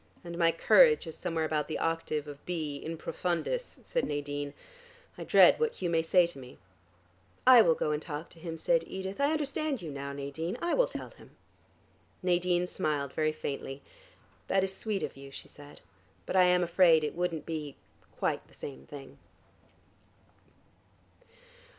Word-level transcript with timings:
"And 0.23 0.35
my 0.35 0.51
courage 0.51 1.05
is 1.05 1.15
somewhere 1.15 1.45
about 1.45 1.67
the 1.67 1.77
octave 1.77 2.27
of 2.27 2.43
B. 2.43 2.77
in 2.77 2.97
profundis," 2.97 3.79
said 3.83 4.03
Nadine. 4.03 4.55
"I 5.15 5.23
dread 5.23 5.59
what 5.59 5.75
Hugh 5.75 5.91
may 5.91 6.01
say 6.01 6.25
to 6.25 6.39
me." 6.39 6.57
"I 7.45 7.61
will 7.61 7.75
go 7.75 7.91
and 7.91 8.01
talk 8.01 8.31
to 8.31 8.39
him," 8.39 8.57
said 8.57 8.83
Edith. 8.87 9.21
"I 9.21 9.31
understand 9.31 9.83
you 9.83 9.91
now, 9.91 10.11
Nadine. 10.11 10.57
I 10.59 10.73
will 10.73 10.87
tell 10.87 11.11
him." 11.11 11.35
Nadine 12.23 12.65
smiled 12.65 13.13
very 13.13 13.31
faintly. 13.31 13.83
"That 14.47 14.63
is 14.63 14.75
sweet 14.75 15.03
of 15.03 15.17
you," 15.17 15.29
she 15.29 15.47
said, 15.47 15.81
"but 16.25 16.35
I 16.35 16.45
am 16.45 16.63
afraid 16.63 17.03
it 17.03 17.13
wouldn't 17.13 17.45
be 17.45 17.75
quite 18.17 18.47
the 18.47 18.55
same 18.55 18.87
thing." 18.87 19.19